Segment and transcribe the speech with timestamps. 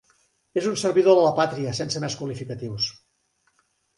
[0.61, 2.87] És un servidor de la pàtria sense més qualificatius.